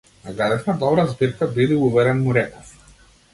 [0.27, 2.75] Наградивме добра збирка, биди уверен, му реков.